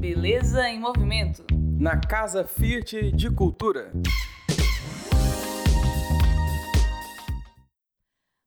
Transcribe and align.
Beleza 0.00 0.66
em 0.66 0.80
Movimento. 0.80 1.44
Na 1.78 2.00
Casa 2.00 2.46
Fiat 2.46 3.12
de 3.12 3.30
Cultura. 3.30 3.92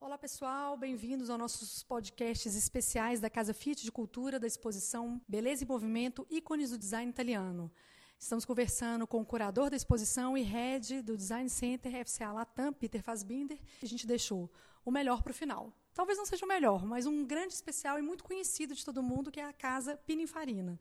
Olá 0.00 0.16
pessoal, 0.16 0.76
bem-vindos 0.76 1.28
aos 1.28 1.40
nossos 1.40 1.82
podcasts 1.82 2.54
especiais 2.54 3.18
da 3.18 3.28
Casa 3.28 3.52
Fiat 3.52 3.82
de 3.82 3.90
Cultura 3.90 4.38
da 4.38 4.46
exposição 4.46 5.20
Beleza 5.26 5.64
em 5.64 5.66
Movimento 5.66 6.24
Ícones 6.30 6.70
do 6.70 6.78
Design 6.78 7.10
Italiano. 7.10 7.68
Estamos 8.16 8.44
conversando 8.44 9.04
com 9.04 9.20
o 9.20 9.26
curador 9.26 9.70
da 9.70 9.76
exposição 9.76 10.38
e 10.38 10.42
head 10.42 11.02
do 11.02 11.16
Design 11.16 11.50
Center 11.50 12.06
FCA 12.06 12.30
Latam, 12.30 12.72
Peter 12.72 13.02
Fassbinder, 13.02 13.58
e 13.82 13.84
a 13.84 13.88
gente 13.88 14.06
deixou 14.06 14.48
o 14.84 14.90
melhor 14.92 15.20
para 15.20 15.32
o 15.32 15.34
final. 15.34 15.72
Talvez 15.92 16.16
não 16.16 16.26
seja 16.26 16.44
o 16.44 16.48
melhor, 16.48 16.86
mas 16.86 17.06
um 17.06 17.26
grande 17.26 17.54
especial 17.54 17.98
e 17.98 18.02
muito 18.02 18.22
conhecido 18.22 18.72
de 18.72 18.84
todo 18.84 19.02
mundo, 19.02 19.32
que 19.32 19.40
é 19.40 19.44
a 19.44 19.52
Casa 19.52 19.96
Pininfarina. 19.96 20.78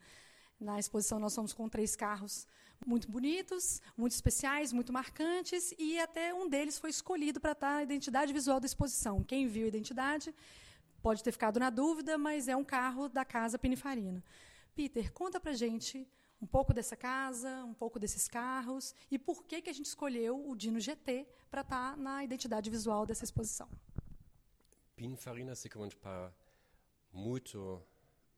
Na 0.60 0.78
exposição 0.78 1.20
nós 1.20 1.34
somos 1.34 1.54
com 1.54 1.70
três 1.70 1.96
carros 1.96 2.48
muito 2.86 3.10
bonitos, 3.10 3.82
muito 3.98 4.12
especiais, 4.12 4.74
muito 4.74 4.92
marcantes, 4.92 5.74
e 5.78 6.00
até 6.00 6.34
um 6.34 6.50
deles 6.50 6.78
foi 6.78 6.90
escolhido 6.90 7.40
para 7.40 7.54
estar 7.54 7.78
a 7.78 7.84
identidade 7.84 8.34
visual 8.34 8.60
da 8.60 8.66
exposição. 8.66 9.24
Quem 9.24 9.48
viu 9.48 9.66
a 9.66 9.68
identidade 9.68 10.34
pode 11.02 11.24
ter 11.24 11.32
ficado 11.32 11.60
na 11.60 11.70
dúvida, 11.70 12.18
mas 12.18 12.48
é 12.48 12.56
um 12.56 12.64
carro 12.64 13.08
da 13.08 13.24
casa 13.24 13.58
Pininfarina. 13.58 14.24
Peter, 14.76 15.12
conta 15.14 15.40
para 15.40 15.54
gente 15.54 16.08
um 16.42 16.48
pouco 16.48 16.74
dessa 16.74 16.96
casa, 16.96 17.64
um 17.66 17.74
pouco 17.74 18.00
desses 18.00 18.28
carros 18.28 18.96
e 19.12 19.20
por 19.20 19.44
que 19.44 19.62
que 19.62 19.70
a 19.70 19.74
gente 19.74 19.88
escolheu 19.88 20.50
o 20.50 20.56
Dino 20.56 20.80
GT 20.80 21.28
para 21.50 21.62
estar 21.62 21.98
na 21.98 22.24
identidade 22.24 22.70
visual 22.70 23.06
dessa 23.06 23.24
exposição. 23.24 23.70
Pininfarina 24.96 25.56
sicuramente 25.56 25.96
para 25.96 26.32
muito 27.12 27.82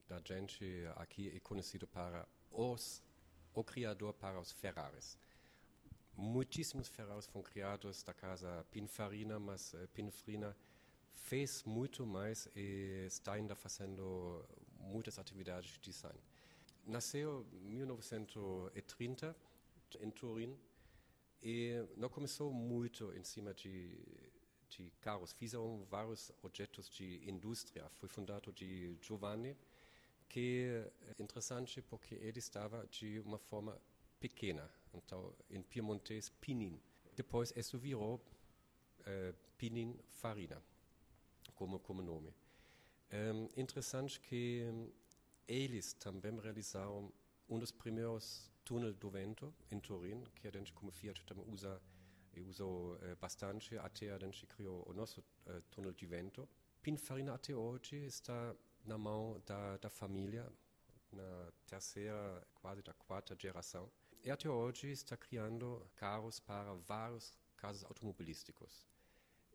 da 0.07 0.19
gente 0.19 0.65
aqui 0.95 1.29
é 1.35 1.39
conhecido 1.39 1.87
para 1.87 2.27
os 2.51 3.01
o 3.53 3.63
criador 3.63 4.13
para 4.13 4.39
os 4.39 4.51
Ferraris. 4.51 5.17
Muitíssimos 6.15 6.87
Ferraris 6.87 7.25
foram 7.25 7.43
criados 7.43 8.03
da 8.03 8.13
casa 8.13 8.65
Pininfarina, 8.71 9.39
mas 9.39 9.73
uh, 9.73 9.87
Pininfarina 9.93 10.55
fez 11.11 11.63
muito 11.63 12.05
mais 12.05 12.47
e 12.55 13.05
está 13.07 13.33
ainda 13.33 13.55
fazendo 13.55 14.45
muitas 14.79 15.19
atividades 15.19 15.71
de 15.71 15.79
design. 15.79 16.19
Nasceu 16.85 17.45
em 17.53 17.69
1930 17.69 19.35
em 19.99 20.09
Turim 20.09 20.57
e 21.41 21.85
não 21.97 22.09
começou 22.09 22.51
muito 22.53 23.13
em 23.13 23.23
cima 23.23 23.53
de, 23.53 23.97
de 24.69 24.91
carros. 25.01 25.31
Fizeram 25.33 25.83
vários 25.89 26.31
objetos 26.41 26.89
de 26.89 27.21
indústria. 27.29 27.89
Foi 27.95 28.07
fundado 28.09 28.51
de 28.51 28.97
Giovanni, 29.01 29.55
que 30.31 30.65
é 31.17 31.21
interessante 31.21 31.81
porque 31.81 32.15
ele 32.15 32.39
estava 32.39 32.87
de 32.87 33.19
uma 33.19 33.37
forma 33.37 33.77
pequena, 34.17 34.69
então 34.93 35.35
em 35.49 35.61
piemontês 35.61 36.29
Pinin. 36.29 36.79
Depois 37.13 37.51
isso 37.53 37.77
virou 37.77 38.15
uh, 38.15 39.35
Pinin 39.57 39.99
Farina 40.07 40.63
como 41.53 41.77
como 41.79 42.01
nome. 42.01 42.33
Um, 43.11 43.49
interessante 43.57 44.21
que 44.21 44.63
eles 45.45 45.91
também 45.93 46.39
realizaram 46.39 47.11
um 47.49 47.59
dos 47.59 47.73
primeiros 47.73 48.49
túneis 48.63 48.95
do 48.95 49.09
vento 49.09 49.53
em 49.69 49.81
Turim, 49.81 50.23
que 50.35 50.47
a 50.47 50.51
gente 50.51 50.71
como 50.71 50.93
Fiat 50.93 51.25
também 51.25 51.45
usa 51.49 51.81
e 52.33 52.39
usou 52.39 52.93
uh, 52.93 53.17
bastante 53.19 53.77
até 53.77 54.13
a 54.13 54.17
gente 54.17 54.45
criou 54.45 54.81
o 54.87 54.93
nosso 54.93 55.21
túnel 55.71 55.91
de 55.91 56.05
vento. 56.05 56.47
Pininfarina 56.81 57.33
até 57.33 57.53
hoje 57.53 57.97
está 58.05 58.55
na 58.85 58.97
mão 58.97 59.41
da, 59.45 59.77
da 59.77 59.89
família, 59.89 60.51
na 61.11 61.51
terceira, 61.67 62.45
quase 62.55 62.81
da 62.81 62.93
quarta 62.93 63.35
geração. 63.37 63.91
E 64.23 64.29
até 64.29 64.49
hoje 64.49 64.91
está 64.91 65.17
criando 65.17 65.85
carros 65.95 66.39
para 66.39 66.73
vários 66.73 67.33
casos 67.57 67.83
automobilísticos. 67.83 68.87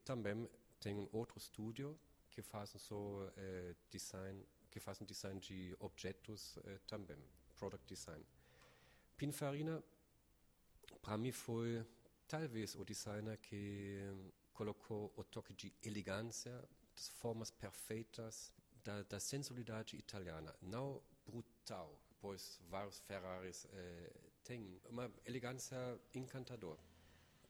Também 0.04 0.48
tem 0.80 0.94
um 0.94 1.08
outro 1.12 1.38
estúdio 1.38 1.98
que 2.30 2.42
faz 2.42 2.70
so 2.70 3.32
eh, 3.36 3.74
design, 3.90 4.44
que 4.70 4.78
faz 4.78 4.98
design 4.98 5.40
de 5.40 5.74
objetos 5.78 6.58
eh, 6.64 6.78
também, 6.86 7.18
product 7.54 7.86
design. 7.86 8.24
Pininfarina, 9.16 9.82
para 11.00 11.16
mim 11.16 11.32
foi 11.32 11.84
talvez 12.28 12.74
o 12.74 12.84
designer 12.84 13.38
que 13.38 14.00
colocou 14.52 15.12
o 15.16 15.24
toque 15.24 15.54
de 15.54 15.72
elegância, 15.82 16.62
das 16.94 17.08
formas 17.08 17.50
perfeitas, 17.50 18.52
da, 18.86 19.02
da 19.02 19.18
sensualidade 19.18 19.96
italiana, 19.96 20.54
não 20.62 21.02
brutal, 21.26 22.00
pois 22.20 22.60
vários 22.70 23.00
Ferraris 23.00 23.66
eh, 23.72 24.12
têm 24.44 24.80
uma 24.88 25.10
elegância 25.24 25.76
encantadora. 26.14 26.80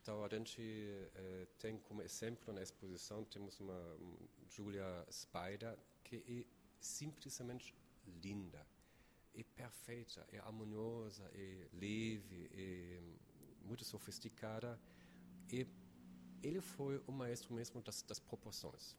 Então 0.01 0.23
a 0.25 0.27
gente 0.27 0.59
eh, 0.59 1.47
tem 1.59 1.77
como 1.77 2.01
exemplo 2.01 2.51
na 2.51 2.63
exposição 2.63 3.23
temos 3.25 3.59
uma 3.59 3.79
um, 3.95 4.17
Julia 4.49 5.05
Spider 5.11 5.77
que 6.03 6.15
é 6.15 6.45
simplesmente 6.79 7.75
linda, 8.23 8.65
é 9.35 9.43
perfeita, 9.43 10.25
é 10.31 10.39
harmoniosa, 10.39 11.29
é 11.33 11.67
leve, 11.73 12.49
é 12.53 12.99
muito 13.61 13.85
sofisticada 13.85 14.79
e 15.51 15.67
ele 16.41 16.61
foi 16.61 17.03
o 17.05 17.11
maestro 17.11 17.53
mesmo 17.53 17.81
das, 17.81 18.01
das 18.01 18.19
proporções. 18.19 18.95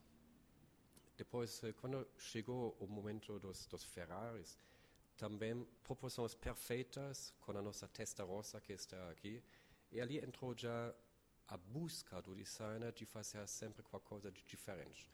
Depois, 1.19 1.61
quando 1.81 2.07
chegou 2.17 2.77
o 2.79 2.87
momento 2.87 3.37
dos, 3.39 3.67
dos 3.67 3.83
Ferraris, 3.83 4.57
também 5.17 5.67
proporções 5.83 6.33
perfeitas 6.33 7.33
com 7.41 7.51
a 7.51 7.61
nossa 7.61 7.89
testa 7.89 8.23
rosa 8.23 8.61
que 8.61 8.71
está 8.71 9.09
aqui. 9.09 9.43
E 9.91 9.99
ali 9.99 10.17
entrou 10.17 10.57
já 10.57 10.95
a 11.49 11.57
busca 11.57 12.21
do 12.21 12.33
designer 12.33 12.93
de 12.93 13.05
fazer 13.05 13.45
sempre 13.49 13.83
qualquer 13.83 14.07
coisa 14.07 14.31
de 14.31 14.41
diferente. 14.43 15.09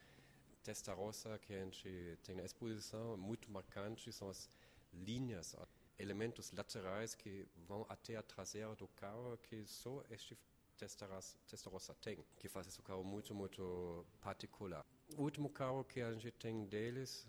Testa 0.62 0.94
rosa 0.94 1.40
que 1.40 1.52
a 1.56 1.64
gente 1.64 2.20
tem 2.22 2.36
na 2.36 2.44
exposição, 2.44 3.18
muito 3.18 3.50
marcante, 3.50 4.14
são 4.14 4.30
as 4.30 4.48
linhas, 4.94 5.56
elementos 5.98 6.52
laterais 6.52 7.16
que 7.16 7.48
vão 7.68 7.84
até 7.90 8.16
a 8.16 8.22
traseira 8.22 8.76
do 8.76 8.88
carro, 8.90 9.40
que 9.40 9.66
só 9.66 10.04
este 10.12 10.38
testa 10.78 11.08
rosa 11.68 11.96
tem, 11.96 12.24
que 12.38 12.48
faz 12.48 12.68
esse 12.68 12.82
carro 12.84 13.04
muito, 13.04 13.34
muito 13.34 14.06
particular. 14.22 14.86
O 15.14 15.22
último 15.22 15.50
carro 15.50 15.84
que 15.84 16.02
a 16.02 16.12
gente 16.14 16.32
tem 16.32 16.66
deles, 16.66 17.28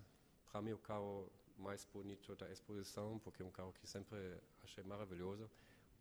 para 0.51 0.61
mim 0.61 0.73
o 0.73 0.77
carro 0.77 1.31
mais 1.57 1.85
bonito 1.85 2.35
da 2.35 2.51
exposição, 2.51 3.19
porque 3.19 3.41
é 3.41 3.45
um 3.45 3.51
carro 3.51 3.71
que 3.71 3.87
sempre 3.87 4.17
achei 4.63 4.83
maravilhoso, 4.83 5.49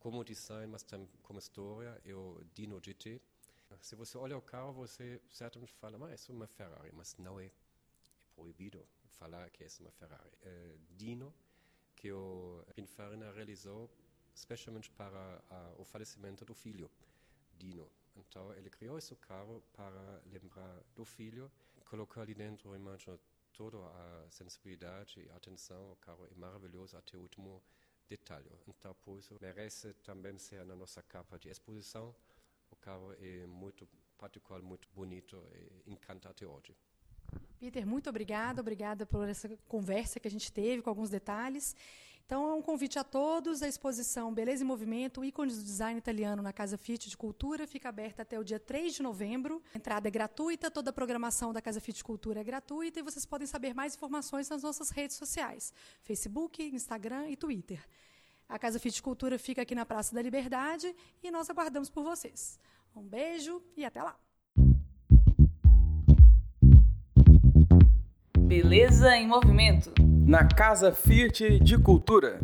como 0.00 0.24
design, 0.24 0.66
mas 0.66 0.82
também 0.82 1.08
como 1.22 1.38
história, 1.38 2.00
é 2.04 2.14
o 2.14 2.42
Dino 2.54 2.80
GT. 2.82 3.20
Se 3.80 3.94
você 3.94 4.16
olha 4.16 4.36
o 4.36 4.42
carro, 4.42 4.72
você 4.72 5.20
certamente 5.30 5.72
fala, 5.74 5.98
mas 5.98 6.28
é 6.28 6.32
uma 6.32 6.46
Ferrari, 6.46 6.90
mas 6.92 7.16
não 7.18 7.38
é, 7.38 7.46
é 7.46 7.50
proibido 8.34 8.84
falar 9.10 9.50
que 9.50 9.62
é 9.62 9.68
uma 9.80 9.90
Ferrari. 9.90 10.32
É 10.42 10.76
Dino, 10.96 11.32
que 11.94 12.10
o 12.10 12.64
Pininfarina 12.74 13.30
realizou 13.32 13.90
especialmente 14.34 14.90
para 14.90 15.42
a, 15.50 15.74
o 15.78 15.84
falecimento 15.84 16.44
do 16.44 16.54
filho, 16.54 16.90
Dino. 17.58 17.88
Então, 18.16 18.52
ele 18.54 18.70
criou 18.70 18.98
esse 18.98 19.14
carro 19.16 19.62
para 19.72 20.22
lembrar 20.26 20.82
do 20.94 21.04
filho, 21.04 21.50
colocou 21.84 22.22
ali 22.22 22.34
dentro, 22.34 22.74
imagino, 22.74 23.18
toda 23.52 23.78
a 23.78 24.26
sensibilidade 24.30 25.20
e 25.20 25.30
atenção. 25.30 25.92
O 25.92 25.96
carro 25.96 26.26
é 26.30 26.34
maravilhoso 26.34 26.96
até 26.96 27.16
o 27.16 27.20
último 27.20 27.62
detalhe. 28.08 28.50
Então, 28.66 28.94
por 29.02 29.18
isso, 29.18 29.36
merece 29.40 29.92
também 29.94 30.38
ser 30.38 30.64
na 30.64 30.76
nossa 30.76 31.02
capa 31.02 31.38
de 31.38 31.48
exposição. 31.48 32.14
O 32.70 32.76
carro 32.76 33.12
é 33.18 33.46
muito 33.46 33.88
particular, 34.18 34.60
muito 34.62 34.88
bonito 34.94 35.42
e 35.54 35.92
encanta 35.92 36.28
até 36.28 36.46
hoje. 36.46 36.76
Peter, 37.58 37.86
muito 37.86 38.08
obrigada, 38.08 38.60
obrigada 38.60 39.06
por 39.06 39.28
essa 39.28 39.48
conversa 39.66 40.20
que 40.20 40.28
a 40.28 40.30
gente 40.30 40.52
teve 40.52 40.82
com 40.82 40.90
alguns 40.90 41.10
detalhes. 41.10 41.74
Então, 42.26 42.50
é 42.50 42.54
um 42.54 42.60
convite 42.60 42.98
a 42.98 43.04
todos. 43.04 43.62
A 43.62 43.68
exposição 43.68 44.34
Beleza 44.34 44.64
em 44.64 44.66
Movimento, 44.66 45.24
ícones 45.24 45.58
do 45.58 45.62
design 45.62 45.96
italiano 45.96 46.42
na 46.42 46.52
Casa 46.52 46.76
Fiat 46.76 47.08
de 47.08 47.16
Cultura, 47.16 47.68
fica 47.68 47.88
aberta 47.88 48.22
até 48.22 48.36
o 48.36 48.42
dia 48.42 48.58
3 48.58 48.94
de 48.94 49.02
novembro. 49.02 49.62
A 49.72 49.78
entrada 49.78 50.08
é 50.08 50.10
gratuita, 50.10 50.68
toda 50.68 50.90
a 50.90 50.92
programação 50.92 51.52
da 51.52 51.62
Casa 51.62 51.80
Fiat 51.80 51.98
de 51.98 52.04
Cultura 52.04 52.40
é 52.40 52.44
gratuita 52.44 52.98
e 52.98 53.02
vocês 53.02 53.24
podem 53.24 53.46
saber 53.46 53.74
mais 53.74 53.94
informações 53.94 54.48
nas 54.48 54.60
nossas 54.60 54.90
redes 54.90 55.14
sociais: 55.14 55.72
Facebook, 56.02 56.60
Instagram 56.60 57.28
e 57.28 57.36
Twitter. 57.36 57.80
A 58.48 58.58
Casa 58.58 58.80
Fiat 58.80 58.96
de 58.96 59.02
Cultura 59.02 59.38
fica 59.38 59.62
aqui 59.62 59.76
na 59.76 59.86
Praça 59.86 60.12
da 60.12 60.20
Liberdade 60.20 60.92
e 61.22 61.30
nós 61.30 61.48
aguardamos 61.48 61.88
por 61.88 62.02
vocês. 62.02 62.58
Um 62.96 63.02
beijo 63.02 63.62
e 63.76 63.84
até 63.84 64.02
lá! 64.02 64.18
Beleza 68.36 69.16
em 69.16 69.28
Movimento. 69.28 69.92
Na 70.26 70.44
Casa 70.44 70.90
Fiat 70.90 71.60
de 71.60 71.78
Cultura. 71.78 72.40